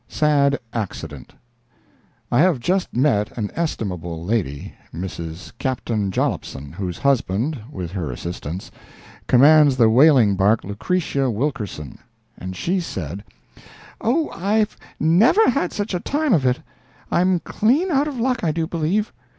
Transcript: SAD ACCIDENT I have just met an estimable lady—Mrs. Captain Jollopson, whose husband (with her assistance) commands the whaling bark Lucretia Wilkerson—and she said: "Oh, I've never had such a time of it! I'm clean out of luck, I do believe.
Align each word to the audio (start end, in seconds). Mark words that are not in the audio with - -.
SAD 0.07 0.57
ACCIDENT 0.73 1.35
I 2.31 2.39
have 2.39 2.59
just 2.59 2.91
met 2.91 3.37
an 3.37 3.51
estimable 3.53 4.25
lady—Mrs. 4.25 5.51
Captain 5.59 6.09
Jollopson, 6.09 6.71
whose 6.71 6.97
husband 6.97 7.61
(with 7.69 7.91
her 7.91 8.09
assistance) 8.09 8.71
commands 9.27 9.77
the 9.77 9.91
whaling 9.91 10.35
bark 10.35 10.63
Lucretia 10.63 11.29
Wilkerson—and 11.29 12.55
she 12.55 12.79
said: 12.79 13.23
"Oh, 14.03 14.29
I've 14.31 14.75
never 14.99 15.47
had 15.47 15.71
such 15.71 15.93
a 15.93 15.99
time 15.99 16.33
of 16.33 16.47
it! 16.47 16.61
I'm 17.11 17.39
clean 17.39 17.91
out 17.91 18.07
of 18.07 18.19
luck, 18.19 18.43
I 18.43 18.51
do 18.51 18.65
believe. 18.65 19.13